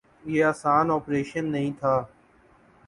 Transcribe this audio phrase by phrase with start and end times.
[0.33, 1.93] یہ آسان آپریشن نہ تھا۔